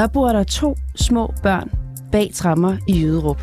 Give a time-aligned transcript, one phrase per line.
[0.00, 1.70] Der bor der to små børn
[2.12, 3.42] bag trammer i Jøderup.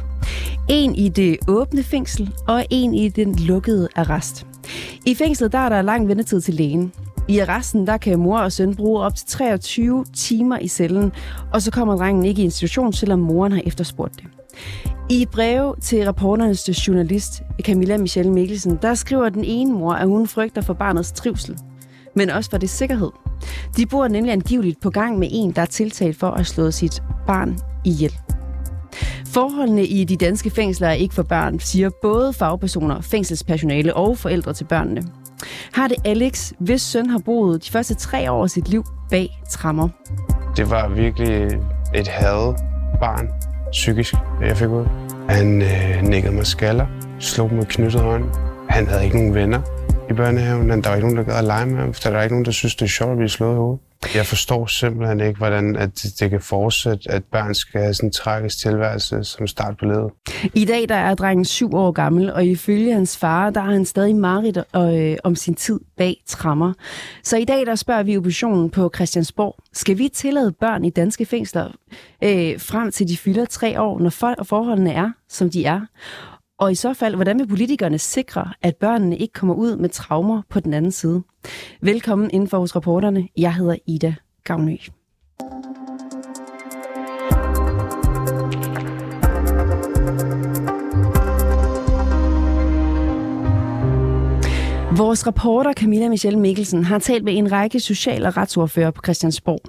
[0.70, 4.46] En i det åbne fængsel, og en i den lukkede arrest.
[5.06, 6.92] I fængslet der er der lang ventetid til lægen.
[7.28, 11.12] I arresten der kan mor og søn bruge op til 23 timer i cellen,
[11.54, 14.26] og så kommer drengen ikke i institution, selvom moren har efterspurgt det.
[15.10, 20.08] I et brev til rapporternes journalist Camilla Michelle Mikkelsen, der skriver den ene mor, at
[20.08, 21.58] hun frygter for barnets trivsel,
[22.16, 23.27] men også for det sikkerhed.
[23.78, 27.04] De bor nemlig angiveligt på gang med en, der er tiltalt for at slå sit
[27.28, 28.14] barn ihjel.
[29.26, 34.54] Forholdene i de danske fængsler er ikke for børn, siger både fagpersoner, fængselspersonale og forældre
[34.54, 35.04] til børnene.
[35.74, 39.30] Har det Alex, hvis søn har boet de første tre år af sit liv bag
[39.50, 39.90] trammer.
[40.58, 41.60] Det var virkelig
[41.96, 42.54] et had
[43.00, 43.30] barn,
[43.72, 44.86] psykisk, jeg fik ud.
[45.30, 46.86] Han øh, nikkede mig skaller,
[47.20, 48.24] slog med knyttet hånd.
[48.70, 49.62] Han havde ikke nogen venner
[50.10, 52.10] i børnehaven, men der var ikke nogen, der gad at lege med ham, for der
[52.10, 53.80] var ikke nogen, der synes, det er sjovt at blive slået i hovedet.
[54.16, 58.14] Jeg forstår simpelthen ikke, hvordan at det kan fortsætte, at børn skal have sådan en
[58.14, 60.12] tragisk tilværelse som start på livet.
[60.54, 63.86] I dag der er drengen syv år gammel, og ifølge hans far, der har han
[63.86, 66.74] stadig mareridt øh, om sin tid bag trammer.
[67.24, 71.26] Så i dag der spørger vi oppositionen på Christiansborg, skal vi tillade børn i danske
[71.26, 71.66] fængsler
[72.24, 75.82] øh, frem til de fylder tre år, når for- forholdene er, som de er?
[76.60, 80.42] Og i så fald, hvordan vil politikerne sikre, at børnene ikke kommer ud med traumer
[80.50, 81.24] på den anden side?
[81.82, 83.28] Velkommen inden for hos reporterne.
[83.38, 84.76] Jeg hedder Ida Gavnø.
[94.98, 99.60] Vores reporter Camilla Michelle Mikkelsen har talt med en række social- og retsordfører på Christiansborg.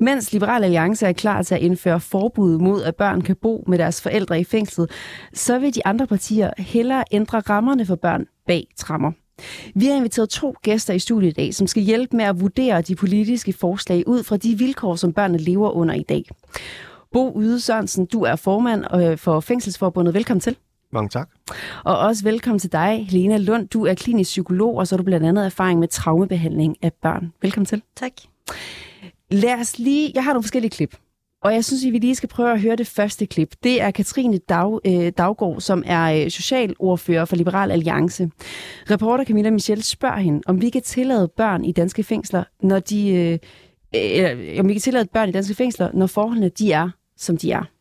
[0.00, 3.78] Mens Liberal Alliance er klar til at indføre forbud mod, at børn kan bo med
[3.78, 4.90] deres forældre i fængslet,
[5.34, 9.12] så vil de andre partier hellere ændre rammerne for børn bag trammer.
[9.74, 12.82] Vi har inviteret to gæster i studiet i dag, som skal hjælpe med at vurdere
[12.82, 16.24] de politiske forslag ud fra de vilkår, som børnene lever under i dag.
[17.12, 20.14] Bo Yde Sørensen, du er formand øh, for Fængselsforbundet.
[20.14, 20.56] Velkommen til.
[20.96, 21.28] Mange tak.
[21.84, 23.68] Og også velkommen til dig, Helena Lund.
[23.68, 27.32] Du er klinisk psykolog, og så har du blandt andet erfaring med traumebehandling af børn.
[27.42, 27.82] Velkommen til.
[27.96, 28.12] Tak.
[29.30, 30.12] Lad os lige...
[30.14, 30.96] Jeg har nogle forskellige klip.
[31.42, 33.54] Og jeg synes, at vi lige skal prøve at høre det første klip.
[33.62, 38.30] Det er Katrine Dag, øh, Daggaard, som er øh, socialordfører for Liberal Alliance.
[38.90, 43.14] Reporter Camilla Michel spørger hende, om vi kan tillade børn i danske fængsler, når de...
[43.14, 43.38] Øh,
[43.96, 47.52] øh, om vi kan tillade børn i danske fængsler, når forholdene de er, som de
[47.52, 47.75] er.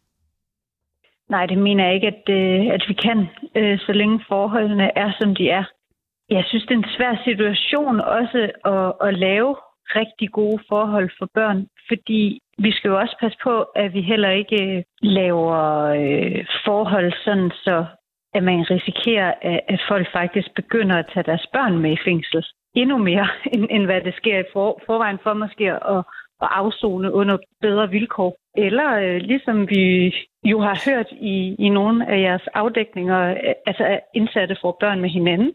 [1.30, 5.12] Nej, det mener jeg ikke, at, øh, at vi kan, øh, så længe forholdene er,
[5.20, 5.64] som de er.
[6.30, 9.56] Jeg synes, det er en svær situation også at, at lave
[9.96, 14.30] rigtig gode forhold for børn, fordi vi skal jo også passe på, at vi heller
[14.30, 15.62] ikke øh, laver
[16.00, 17.86] øh, forhold sådan, så
[18.34, 22.46] at man risikerer, at, at folk faktisk begynder at tage deres børn med i fængsel.
[22.76, 26.04] Endnu mere, end, end hvad det sker i for, forvejen for måske at,
[26.42, 28.38] at afzone under bedre vilkår.
[28.58, 30.14] Eller øh, ligesom vi
[30.44, 35.02] jo har hørt i, i nogle af jeres afdækninger, øh, altså at indsatte får børn
[35.02, 35.52] med hinanden.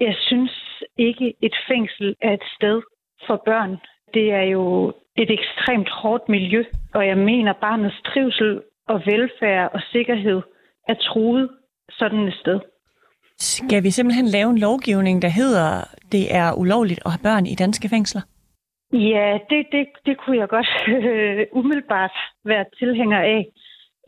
[0.00, 2.82] Jeg synes ikke, et fængsel er et sted
[3.26, 3.76] for børn.
[4.14, 6.64] Det er jo et ekstremt hårdt miljø,
[6.94, 10.40] og jeg mener, barnets trivsel og velfærd og sikkerhed
[10.88, 11.48] er truet
[11.90, 12.60] sådan et sted.
[13.38, 17.54] Skal vi simpelthen lave en lovgivning, der hedder, det er ulovligt at have børn i
[17.54, 18.22] danske fængsler?
[18.92, 23.46] Ja, det, det, det kunne jeg godt øh, umiddelbart være tilhænger af.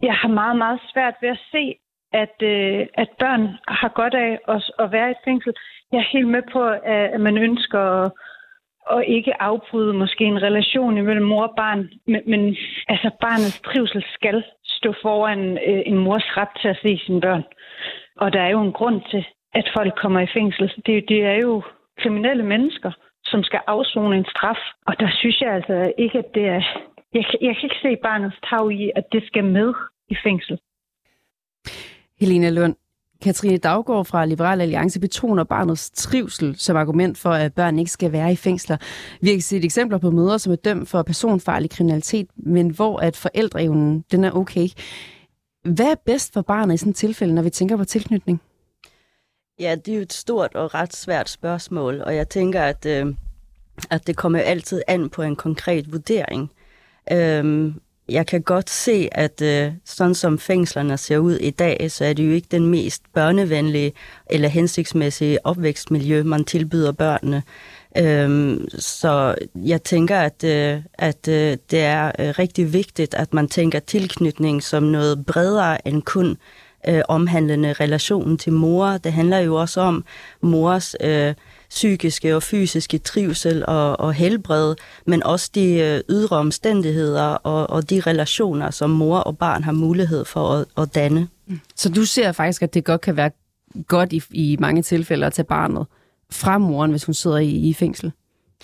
[0.02, 1.74] Jeg har meget, meget svært ved at se,
[2.12, 5.52] at, øh, at børn har godt af at, at være i et fængsel.
[5.92, 8.12] Jeg er helt med på, at man ønsker at,
[8.90, 12.56] at ikke afbryde måske en relation imellem mor og barn, men, men
[12.88, 17.44] altså barnets trivsel skal stå foran øh, en mors ret til at se sine børn.
[18.16, 20.72] Og der er jo en grund til, at folk kommer i fængsel.
[20.86, 21.62] Det, det er jo
[21.98, 22.92] kriminelle mennesker,
[23.30, 24.60] som skal afzone en straf.
[24.86, 26.62] Og der synes jeg altså ikke, at det er...
[27.14, 29.74] Jeg, jeg kan ikke se barnets tag i, at det skal med
[30.08, 30.58] i fængsel.
[32.20, 32.76] Helena Lund,
[33.22, 38.12] Katrine Daggaard fra Liberal Alliance betoner barnets trivsel som argument for, at børn ikke skal
[38.12, 38.76] være i fængsler.
[39.20, 43.16] Vi har set eksempler på mødre, som er dømt for personfarlig kriminalitet, men hvor at
[43.16, 44.68] forældreevnen den er okay.
[45.64, 48.40] Hvad er bedst for barnet i sådan et tilfælde, når vi tænker på tilknytning?
[49.60, 53.14] Ja, det er jo et stort og ret svært spørgsmål, og jeg tænker, at, øh,
[53.90, 56.50] at det kommer altid an på en konkret vurdering.
[57.12, 57.72] Øh,
[58.08, 62.12] jeg kan godt se, at øh, sådan som fængslerne ser ud i dag, så er
[62.12, 63.92] det jo ikke den mest børnevenlige
[64.30, 67.42] eller hensigtsmæssige opvækstmiljø, man tilbyder børnene.
[67.98, 73.48] Øhm, så jeg tænker, at, øh, at øh, det er øh, rigtig vigtigt, at man
[73.48, 76.36] tænker tilknytning som noget bredere end kun
[76.88, 78.86] øh, omhandlende relationen til mor.
[78.86, 80.04] Det handler jo også om
[80.40, 81.34] mors øh,
[81.70, 84.74] psykiske og fysiske trivsel og, og helbred,
[85.06, 89.72] men også de øh, ydre omstændigheder og, og de relationer, som mor og barn har
[89.72, 91.28] mulighed for at, at danne.
[91.76, 93.30] Så du ser faktisk, at det godt kan være
[93.88, 95.86] godt i, i mange tilfælde at tage barnet
[96.32, 98.12] fra moren, hvis hun sidder i, i fængsel,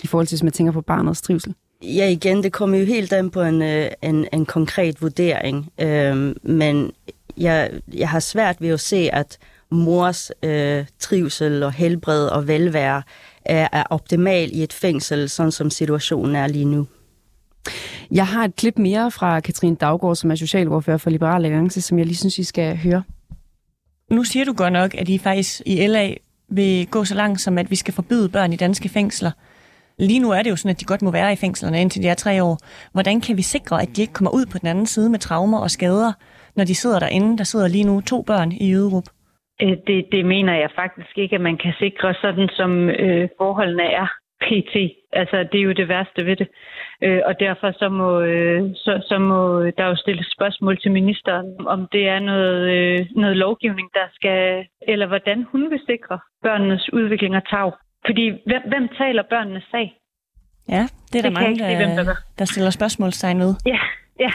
[0.03, 1.55] i forhold til, hvis man tænker på barnets trivsel?
[1.83, 6.37] Ja, igen, det kommer jo helt an på en, øh, en, en konkret vurdering, øhm,
[6.43, 6.93] men
[7.37, 9.39] jeg, jeg har svært ved at se, at
[9.71, 13.03] mors øh, trivsel og helbred og velvære
[13.45, 16.87] er, er optimal i et fængsel, sådan som situationen er lige nu.
[18.11, 21.99] Jeg har et klip mere fra Katrine Daggaard, som er socialordfører for Liberal Alliance, som
[21.99, 23.03] jeg lige synes, I skal høre.
[24.11, 26.15] Nu siger du godt nok, at I faktisk i LA
[26.49, 29.31] vil gå så langt som, at vi skal forbyde børn i danske fængsler.
[29.99, 32.09] Lige nu er det jo sådan, at de godt må være i fængslerne indtil de
[32.09, 32.59] er tre år.
[32.93, 35.59] Hvordan kan vi sikre, at de ikke kommer ud på den anden side med traumer
[35.59, 36.13] og skader,
[36.57, 37.39] når de sidder derinde?
[37.39, 39.09] Der sidder lige nu to børn i Jyderup.
[39.63, 43.83] Øh, det, det mener jeg faktisk ikke, at man kan sikre sådan, som øh, forholdene
[43.83, 44.09] er
[44.41, 44.75] pt.
[45.13, 46.49] Altså, det er jo det værste ved det.
[47.03, 51.67] Øh, og derfor så må, øh, så, så må der jo stilles spørgsmål til ministeren,
[51.67, 56.93] om det er noget, øh, noget lovgivning, der skal, eller hvordan hun vil sikre børnenes
[56.93, 57.73] udvikling og tag.
[58.07, 59.89] Fordi hvem, hvem taler børnenes sag?
[60.69, 60.83] Ja,
[61.13, 63.55] det er der Det jeg mange, der der, der stiller spørgsmålstegn ved.
[63.67, 63.81] Ja,
[64.21, 64.31] ja.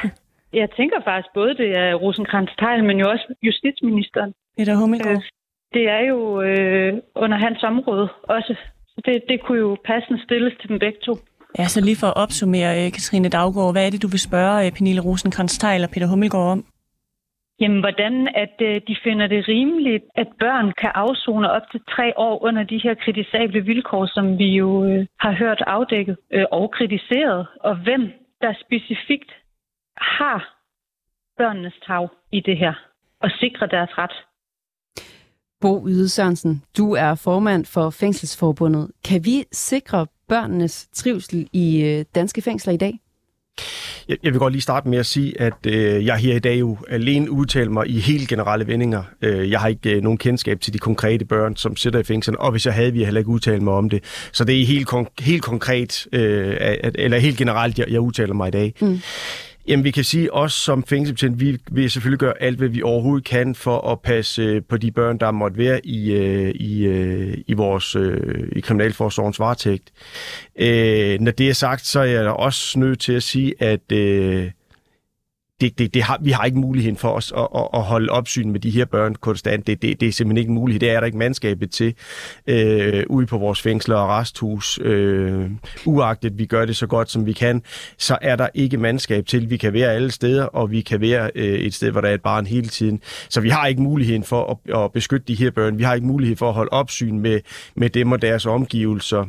[0.53, 4.33] Jeg tænker faktisk både, det er rosenkrantz teil men jo også justitsministeren.
[4.57, 5.17] Peter Hummelgaard.
[5.17, 5.21] Øh,
[5.73, 8.55] Det er jo øh, under hans område også.
[8.87, 11.13] Så det, det kunne jo passende stilles til dem begge to.
[11.59, 14.65] Ja, så lige for at opsummere, øh, Katrine Daggaard, hvad er det, du vil spørge
[14.65, 16.65] øh, Pernille rosenkrantz og Peter Hummelgaard om?
[17.61, 22.07] Jamen, hvordan at øh, de finder det rimeligt, at børn kan afzone op til tre
[22.17, 26.71] år under de her kritisable vilkår, som vi jo øh, har hørt afdækket øh, og
[26.71, 28.03] kritiseret, og hvem
[28.41, 29.31] der specifikt
[30.01, 30.39] har
[31.37, 32.73] børnenes tag i det her,
[33.21, 34.11] og sikrer deres ret.
[35.61, 38.91] Bo Yde Sørensen, du er formand for Fængselsforbundet.
[39.03, 42.99] Kan vi sikre børnenes trivsel i øh, danske fængsler i dag?
[44.07, 46.59] Jeg, jeg vil godt lige starte med at sige, at øh, jeg her i dag
[46.59, 49.03] jo alene udtaler mig i helt generelle vendinger.
[49.21, 52.39] Øh, jeg har ikke øh, nogen kendskab til de konkrete børn, som sidder i fængslerne,
[52.39, 54.29] og hvis jeg havde, ville jeg heller ikke udtale mig om det.
[54.33, 58.33] Så det er helt, kon- helt konkret, øh, at, eller helt generelt, jeg, jeg udtaler
[58.33, 58.73] mig i dag.
[58.81, 58.99] Mm.
[59.67, 63.25] Jamen, vi kan sige, også som fængselsbetjent, vi vil selvfølgelig gøre alt, hvad vi overhovedet
[63.25, 67.37] kan for at passe øh, på de børn, der måtte være i, øh, i, øh,
[67.47, 67.95] i vores
[68.55, 69.91] i Kriminalforsorgens varetægt.
[70.59, 74.51] Øh, når det er sagt, så er jeg også nødt til at sige, at øh,
[75.61, 78.51] det, det, det har, vi har ikke muligheden for os at, at, at holde opsyn
[78.51, 79.67] med de her børn konstant.
[79.67, 80.81] Det, det, det er simpelthen ikke muligt.
[80.81, 81.93] Det er der ikke mandskabet til
[82.47, 84.79] øh, ude på vores fængsler og resthus.
[84.83, 85.49] Øh,
[85.85, 87.61] uagtet vi gør det så godt, som vi kan,
[87.97, 89.49] så er der ikke mandskab til.
[89.49, 92.13] Vi kan være alle steder, og vi kan være øh, et sted, hvor der er
[92.13, 93.01] et barn hele tiden.
[93.29, 95.77] Så vi har ikke muligheden for at, at beskytte de her børn.
[95.77, 97.39] Vi har ikke mulighed for at holde opsyn med,
[97.75, 99.25] med dem og deres omgivelser.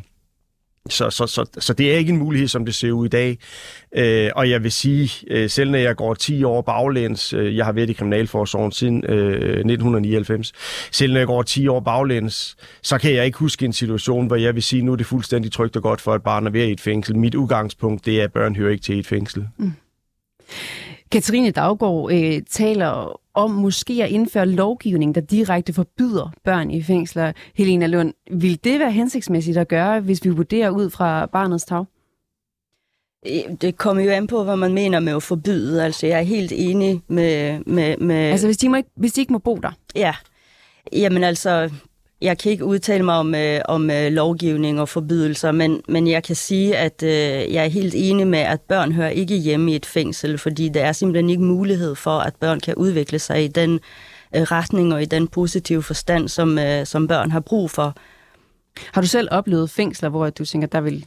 [0.88, 3.38] Så, så, så, så det er ikke en mulighed, som det ser ud i dag.
[3.96, 7.64] Øh, og jeg vil sige, øh, selv når jeg går 10 år baglæns, øh, jeg
[7.64, 10.52] har været i Kriminalforsorgen siden øh, 1999,
[10.90, 14.36] selv når jeg går 10 år baglæns, så kan jeg ikke huske en situation, hvor
[14.36, 16.66] jeg vil sige, nu er det fuldstændig trygt og godt for et barn at være
[16.66, 17.16] i et fængsel.
[17.16, 19.48] Mit udgangspunkt, det er, at børn hører ikke til et fængsel.
[19.58, 19.72] Mm.
[21.12, 27.32] Katrine Daggaard øh, taler om måske at indføre lovgivning, der direkte forbyder børn i fængsler.
[27.54, 31.84] Helena Lund, vil det være hensigtsmæssigt at gøre, hvis vi vurderer ud fra barnets tag?
[33.60, 35.84] Det kommer jo an på, hvad man mener med at forbyde.
[35.84, 37.60] Altså, jeg er helt enig med...
[37.66, 39.70] med, med Altså, hvis de, må ikke, hvis de ikke må bo der?
[39.94, 40.14] Ja,
[40.92, 41.70] jamen altså,
[42.22, 46.22] jeg kan ikke udtale mig om, øh, om øh, lovgivning og forbydelser, men, men jeg
[46.22, 49.76] kan sige, at øh, jeg er helt enig med, at børn hører ikke hjemme i
[49.76, 53.48] et fængsel, fordi der er simpelthen ikke mulighed for, at børn kan udvikle sig i
[53.48, 53.80] den
[54.36, 57.94] øh, retning og i den positive forstand, som, øh, som børn har brug for.
[58.92, 61.06] Har du selv oplevet fængsler, hvor du tænker, der vil...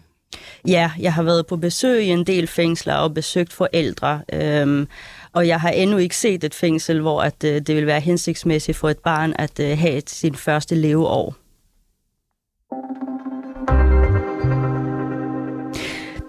[0.68, 4.88] Ja, jeg har været på besøg i en del fængsler og besøgt forældre, øhm,
[5.36, 8.78] og jeg har endnu ikke set et fængsel, hvor at, øh, det vil være hensigtsmæssigt
[8.78, 11.36] for et barn at øh, have et, sin første leveår.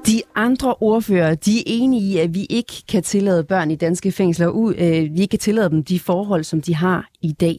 [0.07, 4.13] De andre ordfører, de er enige i, at vi ikke kan tillade børn i danske
[4.13, 4.75] fængsler, ud.
[4.75, 7.57] øh, vi ikke kan tillade dem de forhold, som de har i dag.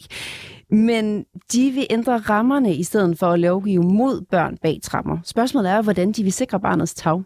[0.69, 5.17] Men de vil ændre rammerne i stedet for at lovgive mod børn bag trammer.
[5.23, 7.21] Spørgsmålet er, hvordan de vil sikre barnets tag.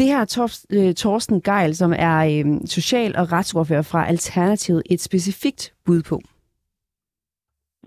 [0.00, 5.00] Det her er øh, Torsten Geil, som er øh, social- og retsordfører fra Alternativet, et
[5.00, 6.20] specifikt bud på.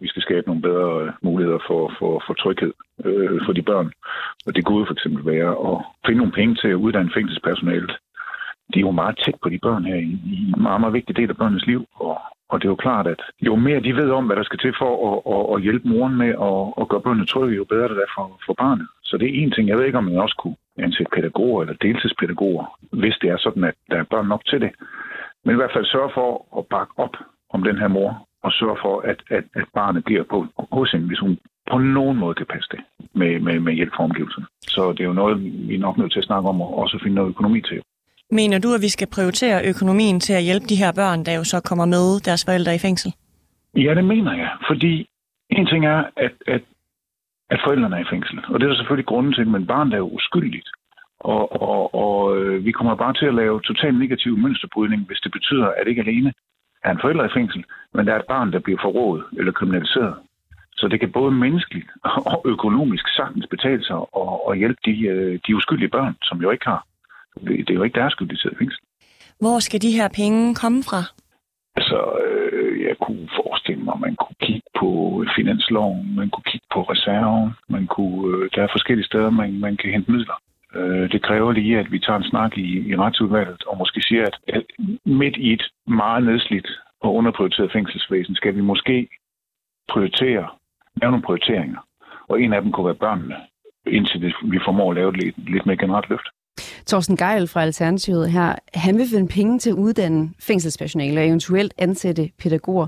[0.01, 2.73] vi skal skabe nogle bedre øh, muligheder for, for, for tryghed
[3.05, 3.91] øh, for de børn.
[4.45, 7.91] Og det kunne for eksempel være at finde nogle penge til at uddanne fængselspersonalet.
[8.73, 11.15] De er jo meget tæt på de børn her i, i en meget, meget vigtig
[11.15, 12.17] del af børnenes liv, og,
[12.49, 14.73] Og det er jo klart, at jo mere de ved om, hvad der skal til
[14.81, 17.97] for at, at, at hjælpe moren med at, at gøre børnene trygge, jo bedre det
[18.07, 18.87] er for, for barnet.
[19.03, 19.63] Så det er en ting.
[19.67, 23.63] Jeg ved ikke, om man også kunne ansætte pædagoger eller deltidspædagoger, hvis det er sådan,
[23.63, 24.71] at der er børn nok til det.
[25.43, 27.15] Men i hvert fald sørge for at bakke op
[27.49, 31.07] om den her mor, og sørge for, at, at, at barnet bliver på, hos hende,
[31.07, 31.39] hvis hun
[31.71, 32.79] på nogen måde kan passe det
[33.13, 34.45] med, med, med hjælp fra omgivelserne.
[34.61, 36.99] Så det er jo noget, vi er nok nødt til at snakke om, og også
[37.03, 37.81] finde noget økonomi til.
[38.31, 41.43] Mener du, at vi skal prioritere økonomien til at hjælpe de her børn, der jo
[41.43, 43.13] så kommer med deres forældre i fængsel?
[43.77, 44.51] Ja, det mener jeg.
[44.69, 45.09] Fordi
[45.49, 46.61] en ting er, at, at,
[47.53, 48.37] at forældrene er i fængsel.
[48.51, 50.69] Og det er der selvfølgelig grunden til, men barnet er jo uskyldigt.
[51.19, 55.31] Og, og, og øh, vi kommer bare til at lave totalt negativ mønsterbrydning, hvis det
[55.31, 56.33] betyder, at ikke alene
[56.83, 60.15] er en forælder i fængsel, men der er et barn, der bliver forrådet eller kriminaliseret.
[60.79, 61.89] Så det kan både menneskeligt
[62.33, 66.51] og økonomisk sagtens betale sig og, og hjælpe de, øh, de uskyldige børn, som jo
[66.51, 66.85] ikke har.
[67.47, 68.81] Det er jo ikke deres skyld, de sidder i fængsel.
[69.39, 71.01] Hvor skal de her penge komme fra?
[71.75, 72.42] Altså, øh,
[72.93, 74.89] jeg kunne forestille mig, at man kunne kigge på
[75.37, 79.77] finansloven, man kunne kigge på reserven, man kunne, øh, der er forskellige steder, man, man
[79.77, 80.37] kan hente midler.
[80.75, 84.23] Øh, det kræver lige, at vi tager en snak i, i retsudvalget og måske siger,
[84.29, 84.63] at, at
[85.05, 86.69] midt i et meget nedslidt
[87.01, 89.07] og underprioriteret fængselsvæsen, skal vi måske
[89.91, 90.47] prioritere,
[91.01, 91.81] lave nogle prioriteringer.
[92.29, 93.35] Og en af dem kunne være børnene,
[93.87, 96.27] indtil vi formår at lave et lidt, lidt mere generelt løft.
[96.85, 101.73] Torsten Geil fra Alternativet her, han vil finde penge til at uddanne fængselspersonale og eventuelt
[101.77, 102.87] ansætte pædagoger.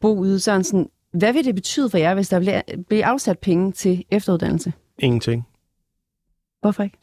[0.00, 3.72] Bo Yde Sørensen, hvad vil det betyde for jer, hvis der bliver, bliver afsat penge
[3.72, 4.72] til efteruddannelse?
[4.98, 5.46] Ingenting.
[6.60, 6.98] Hvorfor ikke?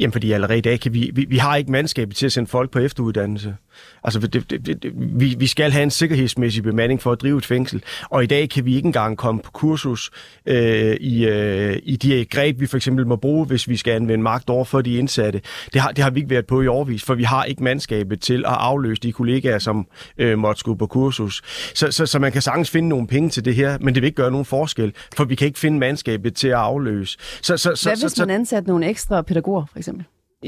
[0.00, 2.50] Jamen, fordi allerede i dag kan vi, vi, vi har ikke mandskabet til at sende
[2.50, 3.56] folk på efteruddannelse.
[4.04, 7.46] Altså, det, det, det, vi, vi skal have en sikkerhedsmæssig bemanding for at drive et
[7.46, 10.10] fængsel, og i dag kan vi ikke engang komme på kursus
[10.46, 14.22] øh, i, øh, i de greb, vi for eksempel må bruge, hvis vi skal anvende
[14.22, 15.40] magt over for de indsatte.
[15.72, 18.20] Det har, det har vi ikke været på i årvis, for vi har ikke mandskabet
[18.20, 19.86] til at afløse de kollegaer, som
[20.18, 21.42] øh, måtte skulle på kursus.
[21.74, 24.06] Så, så, så man kan sagtens finde nogle penge til det her, men det vil
[24.06, 27.18] ikke gøre nogen forskel, for vi kan ikke finde mandskabet til at afløse.
[27.42, 30.04] Så, så, så, Hvad hvis man ansat nogle ekstra pædagoger, for eksempel?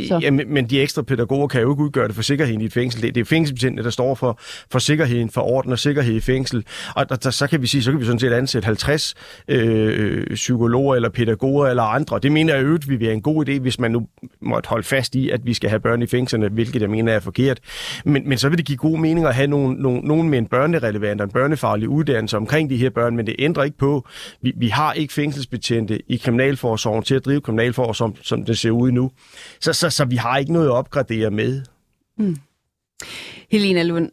[0.09, 0.19] Så.
[0.23, 3.03] Ja, men de ekstra pædagoger kan jo ikke udgøre det for sikkerheden i et fængsel.
[3.03, 6.65] Det, det er fængselsbetjentene, der står for, for sikkerheden, for orden og sikkerhed i fængsel.
[6.97, 9.15] Og der, der, så kan vi sige, så kan vi sådan set ansætte 50
[9.49, 12.19] øh, psykologer eller pædagoger eller andre.
[12.23, 14.07] Det mener jeg øvrigt, vi vil have en god idé, hvis man nu
[14.41, 17.21] måtte holde fast i, at vi skal have børn i fængslerne, hvilket jeg mener er
[17.21, 17.61] forkert.
[18.05, 20.47] Men, men så vil det give god mening at have nogen, nogen, nogen med en
[20.47, 24.09] børnerelevant og en børnefaglig uddannelse omkring de her børn, men det ændrer ikke på,
[24.43, 28.71] vi, vi har ikke fængselsbetjente i kriminalforsorgen til at drive kriminalforsorgen, som, som det ser
[28.71, 29.11] ud nu.
[29.61, 31.63] Så, så så, så vi har ikke noget at opgradere med.
[32.19, 32.37] Mm.
[33.51, 34.11] Helena Lund,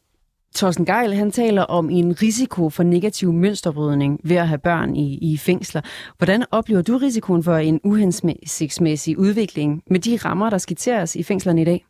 [0.55, 5.33] Thorsten Geil, han taler om en risiko for negativ mønsterbrydning ved at have børn i,
[5.33, 5.81] i fængsler.
[6.17, 11.61] Hvordan oplever du risikoen for en uhensigtsmæssig udvikling med de rammer, der skitseres i fængslerne
[11.61, 11.85] i dag?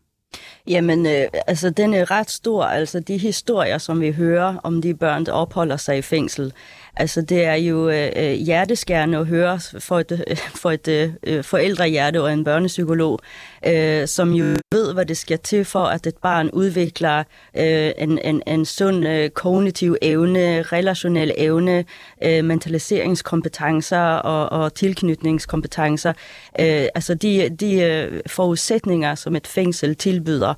[0.68, 2.64] Jamen, øh, altså den er ret stor.
[2.64, 6.54] Altså de historier, som vi hører om de børn, der opholder sig i fængsel,
[6.96, 11.10] Altså, det er jo øh, øh, hjerteskærende at høre for et, øh, for et øh,
[11.24, 13.20] øh, forældrehjerte og en børnepsykolog,
[13.68, 17.24] øh, som jo ved, hvad det skal til for, at et barn udvikler
[17.58, 21.86] øh, en, en, en sund øh, kognitiv evne, relationel evne,
[22.24, 26.14] øh, mentaliseringskompetencer og, og tilknytningskompetencer.
[26.60, 30.54] Øh, altså de, de øh, forudsætninger, som et fængsel tilbyder,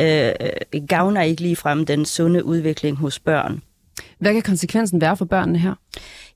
[0.00, 0.32] øh,
[0.88, 3.62] gavner ikke ligefrem den sunde udvikling hos børn.
[4.20, 5.74] Hvad kan konsekvensen være for børnene her?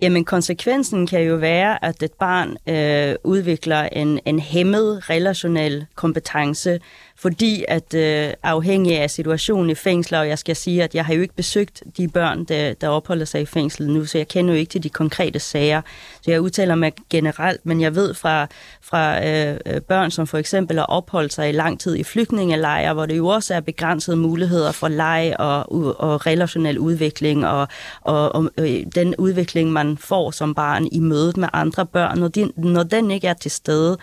[0.00, 6.80] Jamen konsekvensen kan jo være, at et barn øh, udvikler en, en hæmmet relationel kompetence,
[7.16, 11.14] fordi at øh, afhængig af situationen i fængsler, og jeg skal sige, at jeg har
[11.14, 14.54] jo ikke besøgt de børn, der, der opholder sig i fængslet nu, så jeg kender
[14.54, 15.82] jo ikke til de konkrete sager.
[16.22, 18.46] Så jeg udtaler mig generelt, men jeg ved fra,
[18.82, 23.06] fra øh, børn, som for eksempel har opholdt sig i lang tid i flygtningelejre, hvor
[23.06, 27.68] det jo også er begrænsede muligheder for leg og, og relationel udvikling, og,
[28.00, 32.28] og, og øh, den udvikling, man får som barn i mødet med andre børn, når,
[32.28, 33.98] de, når den ikke er til stede,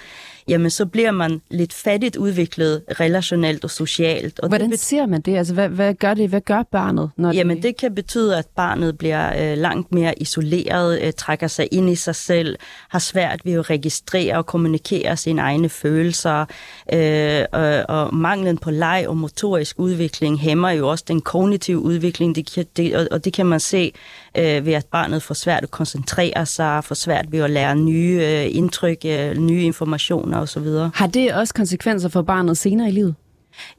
[0.51, 4.39] jamen så bliver man lidt fattigt udviklet relationelt og socialt.
[4.39, 5.37] Og Hvordan det ser man det?
[5.37, 6.29] Altså, hvad, hvad gør det?
[6.29, 7.09] Hvad gør barnet?
[7.17, 7.63] Når jamen det...
[7.63, 11.95] det kan betyde, at barnet bliver øh, langt mere isoleret, øh, trækker sig ind i
[11.95, 12.57] sig selv,
[12.89, 16.45] har svært ved at registrere og kommunikere sine egne følelser,
[16.93, 22.35] øh, og, og manglen på leg og motorisk udvikling hæmmer jo også den kognitive udvikling,
[22.35, 23.93] det kan, det, og, og det kan man se
[24.37, 28.19] øh, ved, at barnet får svært at koncentrere sig, får svært ved at lære nye
[28.21, 30.67] øh, indtryk, øh, nye informationer osv.
[30.93, 33.15] Har det også konsekvenser for barnet senere i livet?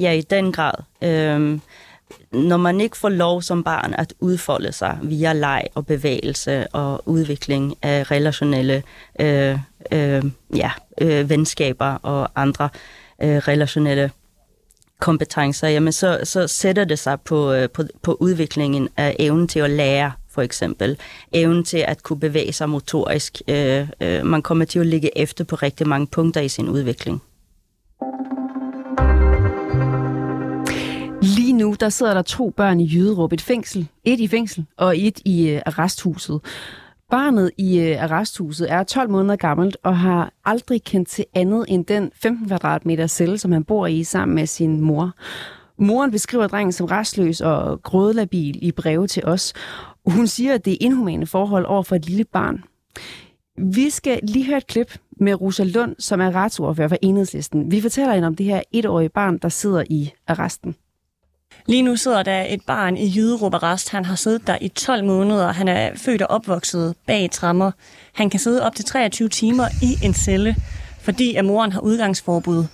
[0.01, 0.75] Ja, i den grad.
[1.03, 1.61] Øhm,
[2.33, 7.09] når man ikke får lov som barn at udfolde sig via leg og bevægelse og
[7.09, 8.83] udvikling af relationelle
[9.21, 9.59] øh,
[9.93, 10.25] øh,
[10.57, 12.69] ja, øh, venskaber og andre
[13.23, 14.11] øh, relationelle
[15.01, 19.61] kompetencer, jamen så, så sætter det sig på, øh, på, på udviklingen af evnen til
[19.61, 20.99] at lære, for eksempel.
[21.33, 23.43] Evnen til at kunne bevæge sig motorisk.
[23.49, 27.23] Øh, øh, man kommer til at ligge efter på rigtig mange punkter i sin udvikling.
[31.23, 34.99] Lige nu, der sidder der to børn i Jyderup, et fængsel, et i fængsel og
[34.99, 36.41] et i øh, arresthuset.
[37.11, 41.85] Barnet i øh, arresthuset er 12 måneder gammelt og har aldrig kendt til andet end
[41.87, 45.13] den 15 kvadratmeter celle, som han bor i sammen med sin mor.
[45.79, 49.53] Moren beskriver drengen som restløs og grådlabil i breve til os.
[50.07, 52.65] Hun siger, at det er inhumane forhold over for et lille barn.
[53.59, 57.71] Vi skal lige høre et klip med Rosa Lund, som er retsordfører for Enhedslisten.
[57.71, 60.75] Vi fortæller hende om det her etårige barn, der sidder i arresten.
[61.67, 63.91] Lige nu sidder der et barn i Jyderup Arrest.
[63.91, 65.53] Han har siddet der i 12 måneder.
[65.53, 67.71] Han er født og opvokset bag trammer.
[68.15, 70.57] Han kan sidde op til 23 timer i en celle,
[71.01, 72.65] fordi at moren har udgangsforbud.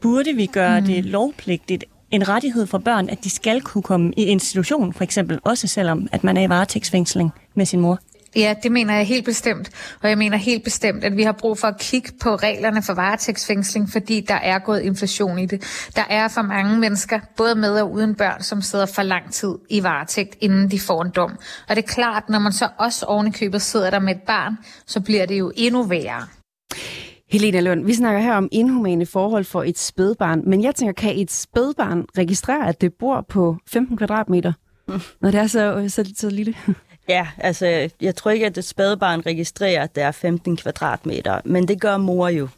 [0.00, 0.86] Burde vi gøre mm.
[0.86, 5.38] det lovpligtigt, en rettighed for børn, at de skal kunne komme i institution, for eksempel,
[5.44, 7.98] også selvom at man er i varetægtsfængsling med sin mor?
[8.36, 9.70] Ja, det mener jeg helt bestemt.
[10.02, 12.94] Og jeg mener helt bestemt, at vi har brug for at kigge på reglerne for
[12.94, 15.88] varetægtsfængsling, fordi der er gået inflation i det.
[15.96, 19.54] Der er for mange mennesker, både med og uden børn, som sidder for lang tid
[19.70, 21.30] i varetægt, inden de får en dom.
[21.68, 25.00] Og det er klart, når man så også ovenikøbet sidder der med et barn, så
[25.00, 26.26] bliver det jo endnu værre.
[27.32, 31.18] Helena Lund, vi snakker her om inhumane forhold for et spædbarn, men jeg tænker, kan
[31.18, 34.52] et spædbarn registrere, at det bor på 15 kvadratmeter,
[35.20, 36.54] når det er så, så, så lille?
[37.08, 41.68] Ja, altså, jeg tror ikke, at et spædbarn registrerer, at det er 15 kvadratmeter, men
[41.68, 42.48] det gør mor jo.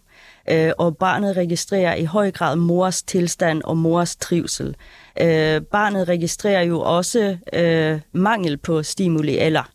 [0.51, 4.77] Øh, og barnet registrerer i høj grad mors tilstand og mors trivsel.
[5.21, 9.74] Øh, barnet registrerer jo også øh, mangel på stimuli eller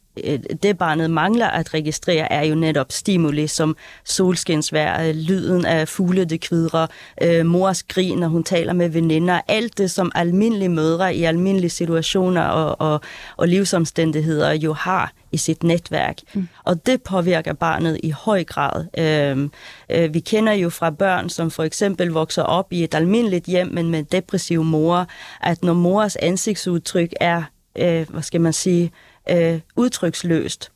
[0.64, 6.26] det barnet mangler at registrere, er jo netop stimuli som solskinsvær, øh, lyden af fugle,
[6.26, 6.88] det kvidrer,
[7.22, 11.70] øh, mors grin, når hun taler med veninder, alt det, som almindelige mødre i almindelige
[11.70, 13.02] situationer og, og,
[13.38, 16.18] og livsomstændigheder jo har i sit netværk.
[16.34, 16.48] Mm.
[16.64, 18.86] Og det påvirker barnet i høj grad.
[18.98, 19.50] Øh,
[19.90, 23.68] øh, vi kender jo fra børn, som for eksempel vokser op i et almindeligt hjem,
[23.68, 25.08] men med depressiv mor,
[25.42, 27.44] at når mors ansigtsudtryk er,
[27.78, 28.90] øh, hvad skal man sige, øh,
[29.30, 30.72] Øh, udtryksløst,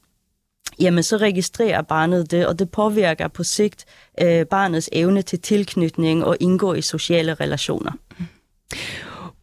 [0.79, 3.85] jamen så registrerer barnet det, og det påvirker på sigt
[4.21, 7.91] øh, barnets evne til tilknytning og indgå i sociale relationer.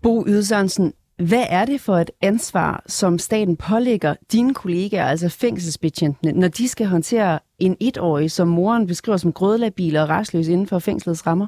[0.03, 6.33] Bo Ydsørensen, hvad er det for et ansvar, som staten pålægger dine kollegaer, altså fængselsbetjentene,
[6.33, 10.79] når de skal håndtere en etårig, som moren beskriver som grødlabil og restløs inden for
[10.79, 11.47] fængslets rammer?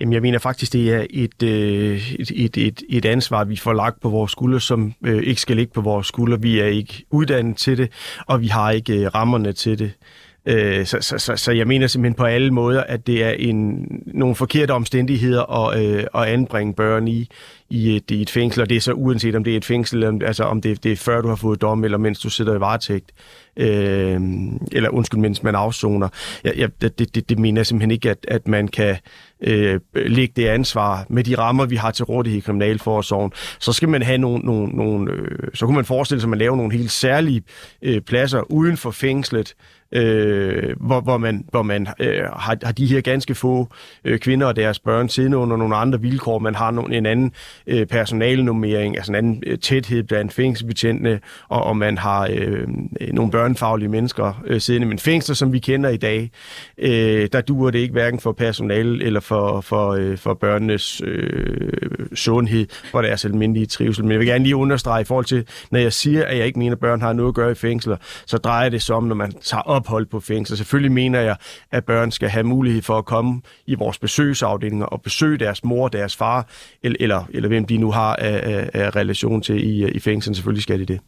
[0.00, 3.72] Jamen, jeg mener faktisk, det er et, øh, et, et, et, et ansvar, vi får
[3.72, 6.42] lagt på vores skuldre, som øh, ikke skal ligge på vores skuldre.
[6.42, 7.92] Vi er ikke uddannet til det,
[8.26, 9.92] og vi har ikke øh, rammerne til det.
[10.46, 13.88] Øh, så, så, så, så jeg mener simpelthen på alle måder, at det er en,
[14.06, 17.28] nogle forkerte omstændigheder at, øh, at anbringe børn i,
[17.70, 20.22] i et, i et fængsel, og det er så uanset om det er et fængsel,
[20.24, 22.60] altså om det, det er før du har fået dom, eller mens du sidder i
[22.60, 23.12] varetægt,
[23.56, 24.20] øh,
[24.72, 26.08] eller undskyld, mens man afsoner.
[26.44, 28.96] Jeg, jeg, det, det, det mener jeg simpelthen ikke, at, at man kan
[29.40, 33.32] øh, lægge det ansvar med de rammer, vi har til rådighed i Kriminalforsorgen.
[33.58, 36.38] Så skal man have nogle, nogle, nogle øh, så kunne man forestille sig, at man
[36.38, 37.42] laver nogle helt særlige
[37.82, 39.54] øh, pladser uden for fængslet,
[39.92, 43.68] øh, hvor, hvor man, hvor man øh, har, har de her ganske få
[44.04, 46.38] øh, kvinder og deres børn siddende under nogle andre vilkår.
[46.38, 47.32] Man har nogle, en anden
[47.66, 52.68] øh, personalnummering, altså en anden øh, tæthed blandt fængselsbetjentene, og, og man har øh,
[53.12, 54.88] nogle børnefaglige mennesker øh, siddende.
[54.88, 56.30] Men fængsler, som vi kender i dag,
[56.78, 61.70] øh, der duer det ikke hverken for personal eller for, for, øh, for børnenes øh,
[62.14, 64.04] sundhed, for deres altså almindelige trivsel.
[64.04, 66.58] Men jeg vil gerne lige understrege i forhold til, når jeg siger, at jeg ikke
[66.58, 67.96] mener, at børn har noget at gøre i fængsler,
[68.26, 70.56] så drejer det sig om, når man tager ophold på fængsler.
[70.56, 71.36] Selvfølgelig mener jeg,
[71.70, 75.88] at børn skal have mulighed for at komme i vores besøgsafdelinger og besøge deres mor,
[75.88, 76.48] deres far,
[76.82, 80.34] eller, eller, eller hvem de nu har af, af, af relation til i, i fængslen.
[80.34, 81.00] Selvfølgelig skal de det.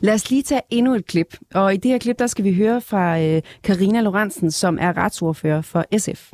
[0.00, 1.36] Lad os lige tage endnu et klip.
[1.54, 4.96] Og i det her klip, der skal vi høre fra øh, Karina Lorentzen, som er
[4.96, 6.32] retsordfører for SF.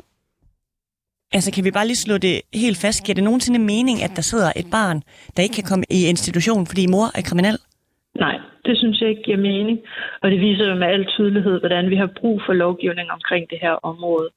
[1.31, 3.03] Altså, kan vi bare lige slå det helt fast?
[3.03, 5.01] Giver det nogensinde mening, at der sidder et barn,
[5.37, 7.57] der ikke kan komme i institution, fordi mor er kriminel?
[8.15, 9.79] Nej, det synes jeg ikke giver mening.
[10.21, 13.59] Og det viser jo med al tydelighed, hvordan vi har brug for lovgivning omkring det
[13.61, 14.29] her område.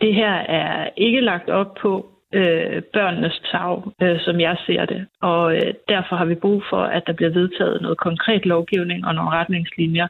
[0.00, 5.06] Det her er ikke lagt op på øh, børnenes tag, øh, som jeg ser det.
[5.22, 9.14] Og øh, derfor har vi brug for, at der bliver vedtaget noget konkret lovgivning og
[9.14, 10.08] nogle retningslinjer,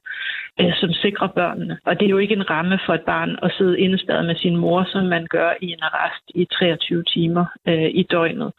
[0.60, 1.78] øh, som sikrer børnene.
[1.84, 4.56] Og det er jo ikke en ramme for et barn at sidde indespærret med sin
[4.56, 8.52] mor, som man gør i en arrest i 23 timer øh, i døgnet.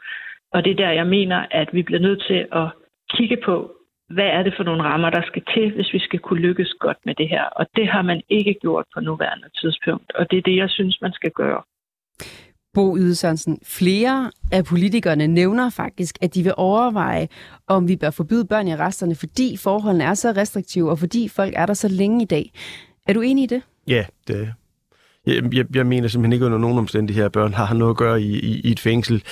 [0.54, 2.68] Og det er der, jeg mener, at vi bliver nødt til at
[3.10, 3.79] kigge på,
[4.10, 6.98] hvad er det for nogle rammer, der skal til, hvis vi skal kunne lykkes godt
[7.06, 7.44] med det her.
[7.44, 10.98] Og det har man ikke gjort på nuværende tidspunkt, og det er det, jeg synes,
[11.02, 11.62] man skal gøre.
[12.74, 17.28] Bo Yde Sørensen, flere af politikerne nævner faktisk, at de vil overveje,
[17.68, 21.54] om vi bør forbyde børn i arresterne, fordi forholdene er så restriktive, og fordi folk
[21.56, 22.52] er der så længe i dag.
[23.08, 23.62] Er du enig i det?
[23.88, 24.54] Ja, det,
[25.36, 28.22] jeg, jeg, jeg mener simpelthen ikke under nogen omstændigheder, at børn har noget at gøre
[28.22, 29.24] i, i, i et fængsel,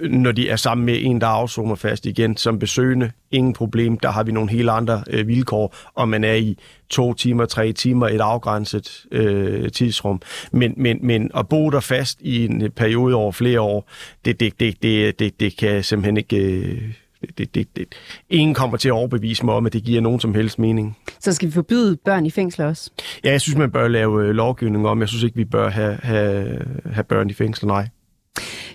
[0.00, 2.36] når de er sammen med en, der afsoner fast igen.
[2.36, 3.98] Som besøgende, ingen problem.
[3.98, 6.56] Der har vi nogle helt andre øh, vilkår, om man er i
[6.90, 10.22] to timer, tre timer, et afgrænset øh, tidsrum.
[10.52, 13.90] Men, men, men at bo der fast i en periode over flere år,
[14.24, 16.36] det, det, det, det, det, det kan simpelthen ikke...
[16.36, 16.92] Øh,
[17.38, 17.86] det, det, det,
[18.30, 20.96] ingen kommer til at overbevise mig om, at det giver nogen som helst mening.
[21.20, 22.90] Så skal vi forbyde børn i fængsel også?
[23.24, 25.00] Ja, jeg synes, man bør lave øh, lovgivning om.
[25.00, 26.58] Jeg synes ikke, vi bør have, have,
[26.92, 27.88] have børn i fængsel, nej.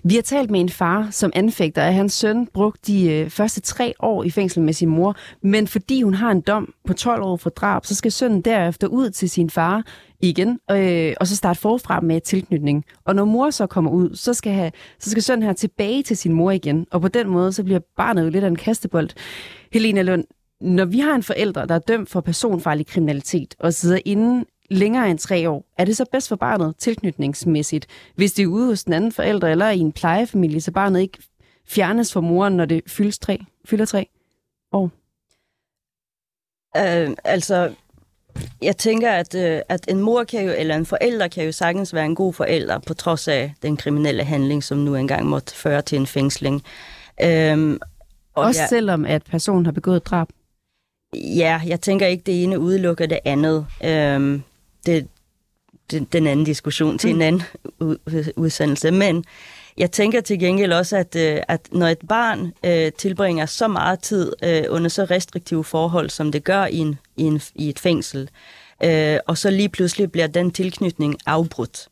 [0.06, 3.62] Vi har talt med en far, som anfægter, at hans søn brugte de øh, første
[3.62, 7.24] tre år i fængsel med sin mor, men fordi hun har en dom på 12
[7.24, 9.84] år for drab, så skal sønnen derefter ud til sin far
[10.22, 12.86] igen, øh, og så starte forfra med tilknytning.
[13.06, 16.18] Og når mor så kommer ud, så skal, have, så skal sønnen her tilbage til
[16.18, 19.10] sin mor igen, og på den måde, så bliver barnet jo lidt af en kastebold.
[19.74, 20.24] Helena Lund,
[20.62, 25.10] når vi har en forælder, der er dømt for personfarlig kriminalitet og sidder inde længere
[25.10, 28.84] end tre år, er det så bedst for barnet tilknytningsmæssigt, hvis det er ude hos
[28.84, 31.18] den anden forælder eller i en plejefamilie, så barnet ikke
[31.68, 34.08] fjernes fra moren, når det fyldes tre, fylder tre
[34.72, 34.92] år?
[36.78, 37.74] Øh, altså,
[38.62, 41.94] jeg tænker, at, øh, at en mor kan jo, eller en forælder kan jo sagtens
[41.94, 45.82] være en god forælder, på trods af den kriminelle handling, som nu engang måtte føre
[45.82, 46.64] til en fængsling.
[47.24, 47.80] Øhm,
[48.34, 50.28] og Også jeg, selvom, at personen har begået drab?
[51.16, 53.66] Ja, jeg tænker ikke, det ene udelukker det andet.
[53.84, 54.44] Øhm,
[54.86, 55.08] det,
[55.92, 57.22] det, den anden diskussion til mm.
[57.22, 57.44] en anden
[58.36, 58.92] udsendelse.
[58.92, 59.26] Men
[59.78, 64.00] jeg tænker til gengæld også, at, øh, at når et barn øh, tilbringer så meget
[64.00, 67.80] tid øh, under så restriktive forhold, som det gør i, en, i, en, i et
[67.80, 68.30] fængsel,
[68.84, 71.88] øh, og så lige pludselig bliver den tilknytning afbrudt,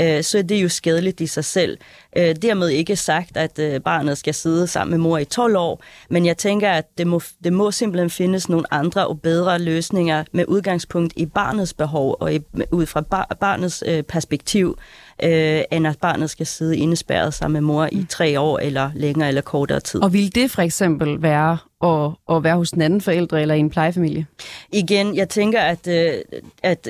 [0.00, 1.78] øh, så er det jo skadeligt i sig selv.
[2.16, 5.82] Øh, dermed ikke sagt, at øh, barnet skal sidde sammen med mor i 12 år,
[6.10, 10.24] men jeg tænker, at det må, det må simpelthen findes nogle andre og bedre løsninger
[10.32, 14.78] med udgangspunkt i barnets behov og i, ud fra bar, barnets øh, perspektiv,
[15.22, 19.28] øh, end at barnet skal sidde indespærret sammen med mor i tre år eller længere
[19.28, 20.02] eller kortere tid.
[20.02, 23.58] Og vil det for eksempel være at, at være hos den anden forældre eller i
[23.58, 24.26] en plejefamilie?
[24.72, 26.14] Igen, jeg tænker, at, øh,
[26.62, 26.88] at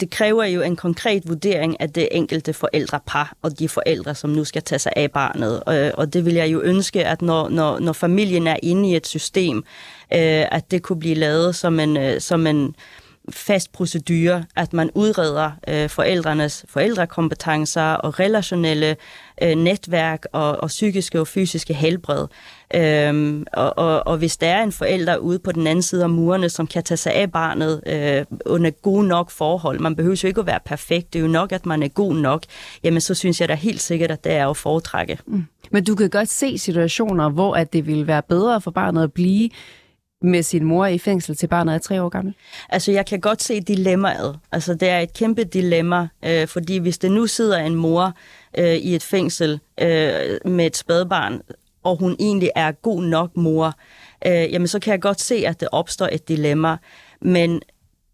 [0.00, 4.44] det kræver jo en konkret vurdering af det enkelte forældrepar og de forældre, som nu
[4.44, 5.62] skal tage sig af barnet.
[5.94, 9.06] Og det vil jeg jo ønske, at når, når, når familien er inde i et
[9.06, 9.56] system,
[10.12, 12.74] øh, at det kunne blive lavet som en, øh, som en
[13.30, 18.96] fast procedure, at man udreder øh, forældrenes forældrekompetencer og relationelle
[19.42, 22.26] øh, netværk og, og psykiske og fysiske helbred.
[22.74, 26.10] Øhm, og, og, og hvis der er en forælder ude på den anden side af
[26.10, 30.28] murene, som kan tage sig af barnet øh, under gode nok forhold, man behøver jo
[30.28, 32.42] ikke at være perfekt, det er jo nok, at man er god nok,
[32.82, 35.18] jamen så synes jeg da helt sikkert, at det er at foretrække.
[35.26, 35.44] Mm.
[35.70, 39.12] Men du kan godt se situationer, hvor at det ville være bedre for barnet at
[39.12, 39.50] blive
[40.24, 42.34] med sin mor i fængsel til barnet er tre år gammel?
[42.68, 44.38] Altså, jeg kan godt se dilemmaet.
[44.52, 48.12] Altså, det er et kæmpe dilemma, øh, fordi hvis det nu sidder en mor
[48.58, 49.88] øh, i et fængsel øh,
[50.44, 51.40] med et spædbarn,
[51.82, 53.74] og hun egentlig er god nok mor,
[54.26, 56.76] øh, jamen så kan jeg godt se, at det opstår et dilemma.
[57.20, 57.62] Men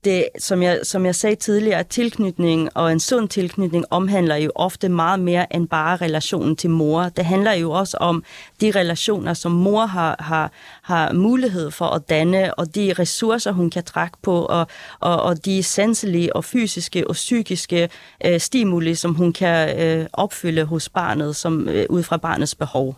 [0.05, 4.89] det, som, jeg, som jeg sagde tidligere, tilknytning og en sund tilknytning omhandler jo ofte
[4.89, 7.03] meget mere end bare relationen til mor.
[7.03, 8.25] Det handler jo også om
[8.61, 13.71] de relationer, som mor har, har, har mulighed for at danne, og de ressourcer, hun
[13.71, 14.67] kan trække på, og,
[15.01, 17.89] og, og de sanselige og fysiske og psykiske
[18.27, 22.97] øh, stimuli, som hun kan øh, opfylde hos barnet, som øh, ud fra barnets behov.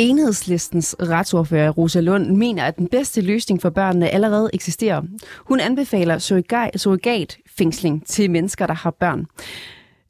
[0.00, 5.02] Enhedslistens retsordfører Rosa Lund mener, at den bedste løsning for børnene allerede eksisterer.
[5.38, 6.18] Hun anbefaler
[6.76, 9.26] surrogatfængsling til mennesker, der har børn.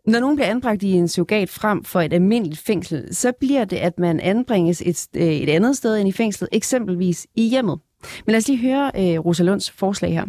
[0.07, 3.77] Når nogen bliver anbragt i en surrogat frem for et almindeligt fængsel, så bliver det,
[3.77, 7.79] at man anbringes et, øh, et andet sted end i fængslet, eksempelvis i hjemmet.
[8.27, 10.27] Men lad os lige høre øh, Rosa Lunds forslag her.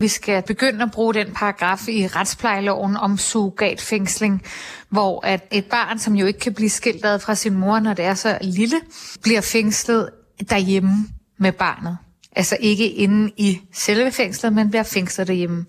[0.00, 4.42] Vi skal begynde at bruge den paragraf i retsplejeloven om surrogatfængsling,
[4.88, 7.94] hvor at et barn, som jo ikke kan blive skilt ad fra sin mor, når
[7.94, 8.76] det er så lille,
[9.22, 10.10] bliver fængslet
[10.50, 11.06] derhjemme
[11.38, 11.98] med barnet.
[12.36, 15.66] Altså ikke inde i selve fængslet, men bliver fængslet derhjemme.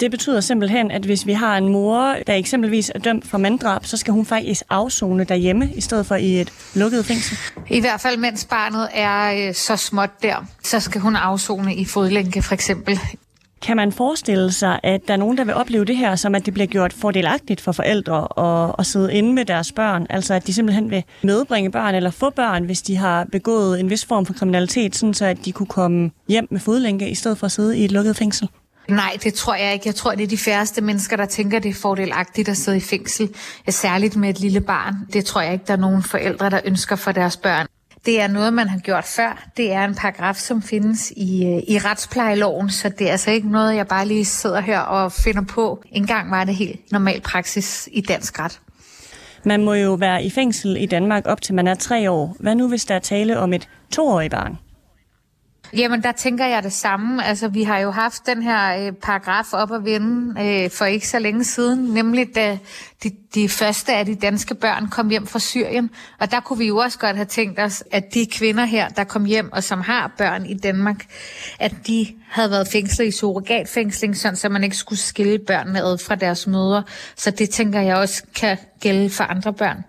[0.00, 3.84] Det betyder simpelthen, at hvis vi har en mor, der eksempelvis er dømt for manddrab,
[3.86, 7.38] så skal hun faktisk afzone derhjemme, i stedet for i et lukket fængsel.
[7.70, 11.84] I hvert fald, mens barnet er øh, så småt der, så skal hun afzone i
[11.84, 13.00] fodlænke for eksempel
[13.62, 16.46] kan man forestille sig, at der er nogen, der vil opleve det her, som at
[16.46, 20.06] det bliver gjort fordelagtigt for forældre at, at sidde inde med deres børn?
[20.10, 23.90] Altså at de simpelthen vil medbringe børn eller få børn, hvis de har begået en
[23.90, 27.38] vis form for kriminalitet, sådan så at de kunne komme hjem med fodlænke, i stedet
[27.38, 28.48] for at sidde i et lukket fængsel?
[28.88, 29.86] Nej, det tror jeg ikke.
[29.86, 32.80] Jeg tror, det er de færreste mennesker, der tænker, det er fordelagtigt at sidde i
[32.80, 33.28] fængsel.
[33.68, 34.94] Særligt med et lille barn.
[35.12, 37.66] Det tror jeg ikke, der er nogen forældre, der ønsker for deres børn.
[38.06, 39.48] Det er noget, man har gjort før.
[39.56, 43.50] Det er en paragraf, som findes i, øh, i retsplejeloven, så det er altså ikke
[43.50, 45.82] noget, jeg bare lige sidder her og finder på.
[45.92, 48.60] Engang var det helt normal praksis i dansk ret.
[49.44, 52.36] Man må jo være i fængsel i Danmark op til man er tre år.
[52.40, 54.58] Hvad nu, hvis der er tale om et toårigt barn?
[55.72, 57.24] Jamen, der tænker jeg det samme.
[57.24, 61.08] Altså, vi har jo haft den her øh, paragraf op at vende øh, for ikke
[61.08, 62.58] så længe siden, nemlig da
[63.02, 65.90] de, de første af de danske børn kom hjem fra Syrien.
[66.18, 69.04] Og der kunne vi jo også godt have tænkt os, at de kvinder her, der
[69.04, 71.06] kom hjem og som har børn i Danmark,
[71.58, 75.98] at de havde været fængslet i surrogatfængsling, sådan så man ikke skulle skille børnene ad
[75.98, 76.82] fra deres mødre.
[77.16, 79.84] Så det tænker jeg også kan gælde for andre børn.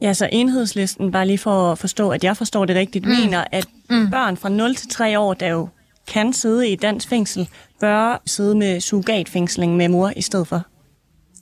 [0.00, 3.10] Ja, så enhedslisten, bare lige for at forstå, at jeg forstår det rigtigt, mm.
[3.10, 4.10] mener, at mm.
[4.10, 5.68] børn fra 0 til 3 år, der jo
[6.08, 7.48] kan sidde i et dansk fængsel,
[7.80, 10.62] bør sidde med surrogatfængsling med mor i stedet for.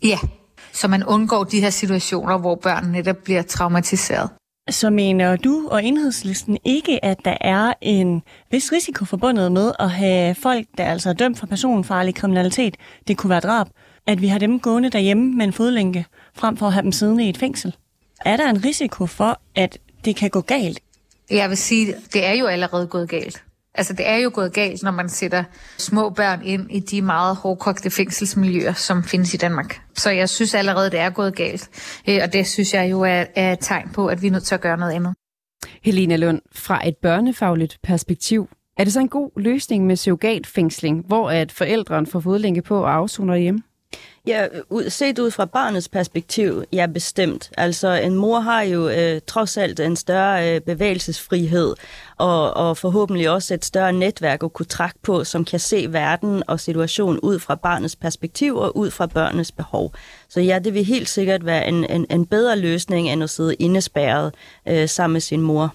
[0.05, 0.19] Ja,
[0.73, 4.31] så man undgår de her situationer, hvor børn netop bliver traumatiseret.
[4.71, 9.91] Så mener du og enhedslisten ikke, at der er en vis risiko forbundet med at
[9.91, 12.77] have folk, der altså er dømt for personfarlig kriminalitet,
[13.09, 13.67] det kunne være drab,
[14.07, 17.25] at vi har dem gående derhjemme med en fodlænke, frem for at have dem siddende
[17.25, 17.75] i et fængsel?
[18.25, 20.81] Er der en risiko for, at det kan gå galt?
[21.31, 23.43] Jeg vil sige, det er jo allerede gået galt.
[23.75, 25.45] Altså det er jo gået galt, når man sætter
[25.79, 29.81] små børn ind i de meget hårdkogte fængselsmiljøer, som findes i Danmark.
[29.95, 31.71] Så jeg synes allerede, det er gået galt.
[32.09, 34.45] Øh, og det synes jeg jo er, er et tegn på, at vi er nødt
[34.45, 35.15] til at gøre noget andet.
[35.83, 41.31] Helena Lund, fra et børnefagligt perspektiv, er det så en god løsning med surrogatfængsling, hvor
[41.31, 43.63] at forældrene får fodlænke på og afsoner hjemme?
[44.27, 44.47] Ja,
[44.89, 47.51] set ud fra barnets perspektiv, ja bestemt.
[47.59, 51.75] Altså en mor har jo øh, trods alt en større øh, bevægelsesfrihed,
[52.17, 56.43] og, og forhåbentlig også et større netværk at kunne trække på, som kan se verden
[56.47, 59.95] og situationen ud fra barnets perspektiv og ud fra børnenes behov.
[60.29, 63.55] Så ja, det vil helt sikkert være en, en, en bedre løsning end at sidde
[63.55, 64.35] indespærret
[64.69, 65.75] øh, sammen med sin mor.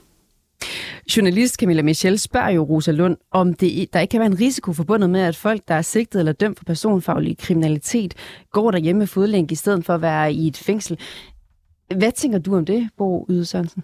[1.18, 4.74] Journalist Camilla Michel spørger jo Rosa Lund, om det, der ikke kan være en risiko
[4.74, 8.14] forbundet med, at folk, der er sigtet eller dømt for personfaglig kriminalitet,
[8.52, 10.98] går derhjemme med fodlænke i stedet for at være i et fængsel.
[11.96, 13.84] Hvad tænker du om det, Bo Yde Sørensen?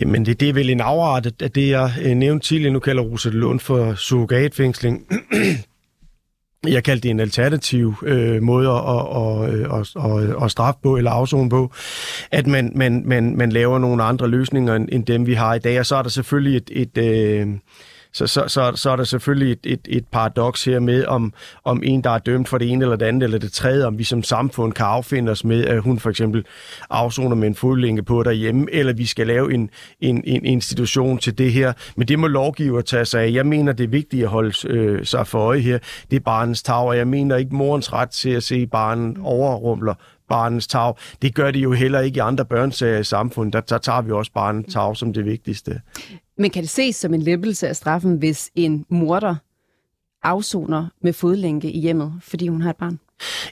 [0.00, 2.72] Jamen, det, det er vel en afart af det, jeg øh, nævnte tidligere.
[2.72, 5.06] Nu kalder Rosa Lund for surrogatfængsling.
[6.68, 8.80] jeg kaldte det en alternativ øh, måde at,
[9.16, 11.72] at, at, at, at straffe på eller afzone på,
[12.30, 15.58] at man, man, man, man laver nogle andre løsninger end, end dem, vi har i
[15.58, 15.80] dag.
[15.80, 17.48] Og så er der selvfølgelig et, et, øh,
[18.14, 21.32] så, så, så, så er der selvfølgelig et, et, et paradoks her med, om,
[21.64, 23.98] om en, der er dømt for det ene eller det andet, eller det tredje, om
[23.98, 26.44] vi som samfund kan affinde os med, at hun for eksempel
[26.90, 31.38] afsoner med en fodlænke på derhjemme, eller vi skal lave en, en, en institution til
[31.38, 31.72] det her.
[31.96, 33.32] Men det må lovgiver tage sig af.
[33.32, 35.78] Jeg mener, det er vigtigt at holde øh, sig for øje her.
[36.10, 39.94] Det er barnets tag, og jeg mener ikke morens ret til at se barnen overrumler
[40.28, 40.94] barnets tag.
[41.22, 43.52] Det gør det jo heller ikke i andre børnesager i samfundet.
[43.52, 45.80] Der, der tager vi også barnets tag som det vigtigste.
[46.38, 49.36] Men kan det ses som en lempelse af straffen, hvis en morder
[50.24, 52.98] afsoner med fodlænke i hjemmet, fordi hun har et barn?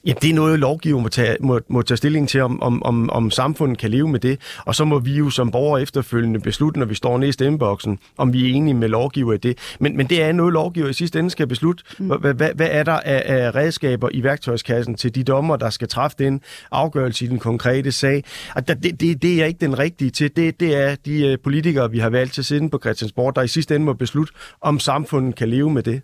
[0.06, 3.10] Ja, det er noget, lovgiver må tage, må, må tage stilling til, om, om, om,
[3.10, 4.40] om samfundet kan leve med det.
[4.66, 7.98] Og så må vi jo som borgere efterfølgende beslutte, når vi står nede i stemmeboksen,
[8.18, 9.58] om vi er enige med lovgiver i det.
[9.80, 11.84] Men, men det er noget, lovgiver i sidste ende skal beslutte.
[11.98, 12.06] Mm.
[12.06, 15.88] Hvad, hvad, hvad er der af, af redskaber i værktøjskassen til de dommer, der skal
[15.88, 18.24] træffe den afgørelse i den konkrete sag?
[18.54, 20.36] Og det, det, det er ikke den rigtige til.
[20.36, 23.42] Det, det er de øh, politikere, vi har valgt til at sidde på Christiansborg, der
[23.42, 26.02] i sidste ende må beslutte, om samfundet kan leve med det.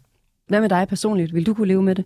[0.48, 1.34] Hvad med dig personligt?
[1.34, 2.04] Vil du kunne leve med det?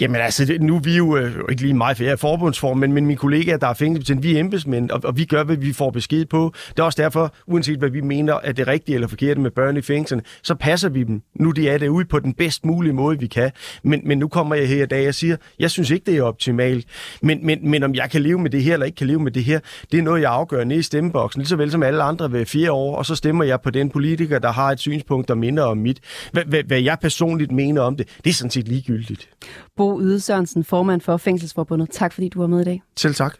[0.00, 2.92] Jamen altså, nu er vi jo øh, ikke lige mig, for jeg er forbundsform, men,
[2.92, 5.72] men mine kollegaer, der er fængselsbetjent, vi er embedsmænd, og, og vi gør, hvad vi
[5.72, 6.52] får besked på.
[6.68, 9.76] Det er også derfor, uanset hvad vi mener, at det rigtige eller forkerte med børn
[9.76, 12.92] i fængslerne, så passer vi dem, nu de er det ud på den bedst mulige
[12.92, 13.50] måde, vi kan.
[13.82, 16.22] Men, men nu kommer jeg her i dag og siger, jeg synes ikke, det er
[16.22, 16.86] optimalt.
[17.22, 19.32] Men, men, men om jeg kan leve med det her, eller ikke kan leve med
[19.32, 19.60] det her,
[19.92, 22.46] det er noget, jeg afgør nede i stemmeboksen, lige så vel som alle andre ved
[22.46, 25.62] fire år, og så stemmer jeg på den politiker, der har et synspunkt, der minder
[25.62, 26.00] om mit.
[26.32, 29.28] Hvad, hvad, hvad jeg personligt mener om det, det er sådan set ligegyldigt.
[29.76, 31.90] Bo Yde Sørensen, formand for Fængselsforbundet.
[31.90, 32.82] Tak fordi du var med i dag.
[32.96, 33.36] Selv tak.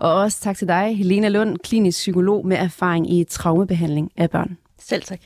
[0.00, 4.58] Og også tak til dig, Helena Lund, klinisk psykolog med erfaring i traumebehandling af børn.
[4.78, 5.20] Selv tak.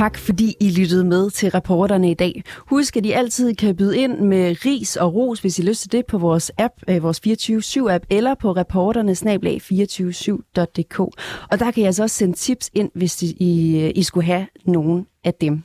[0.00, 2.42] Tak fordi I lyttede med til reporterne i dag.
[2.56, 5.92] Husk, at I altid kan byde ind med ris og ros, hvis I lyst til
[5.92, 10.98] det, på vores app, øh, vores 24-7-app, eller på reporterne-247.dk.
[11.50, 14.46] Og der kan I altså også sende tips ind, hvis I, øh, I skulle have
[14.64, 15.62] nogen af dem.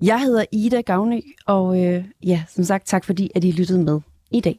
[0.00, 4.00] Jeg hedder Ida Gavny, og øh, ja, som sagt, tak fordi, at I lyttede med
[4.30, 4.58] i dag.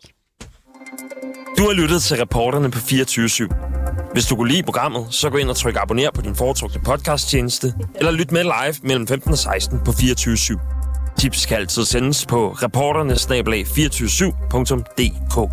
[1.58, 3.77] Du har lyttet til reporterne på 24 /7.
[4.14, 7.74] Hvis du kunne lide programmet, så gå ind og tryk abonner på din foretrukne podcasttjeneste,
[7.96, 10.60] eller lyt med live mellem 15 og 16 på 24 /7.
[11.18, 15.52] Tips kan altid sendes på reporternesnablag247.dk.